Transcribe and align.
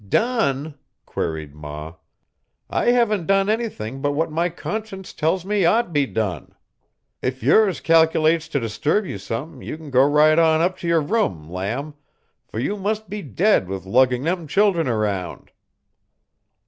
"Done?" 0.09 0.73
queried 1.05 1.53
ma. 1.53 1.93
"I 2.71 2.85
haven't 2.87 3.27
done 3.27 3.51
anything 3.51 4.01
but 4.01 4.13
what 4.13 4.31
my 4.31 4.49
conscience 4.49 5.13
tells 5.13 5.45
me 5.45 5.63
ought 5.63 5.83
to 5.83 5.89
be 5.89 6.07
done. 6.07 6.55
If 7.21 7.43
yours 7.43 7.79
cal'lates 7.79 8.49
to 8.49 8.59
disturb 8.59 9.05
you 9.05 9.19
some 9.19 9.61
you 9.61 9.77
can 9.77 9.91
go 9.91 10.03
right 10.03 10.39
on 10.39 10.59
up 10.59 10.75
to 10.79 10.87
your 10.87 11.01
room, 11.01 11.47
lamb, 11.47 11.93
for 12.47 12.57
you 12.59 12.77
must 12.77 13.11
be 13.11 13.21
dead 13.21 13.67
with 13.67 13.85
lugging 13.85 14.23
them 14.23 14.47
children 14.47 14.87
around." 14.87 15.51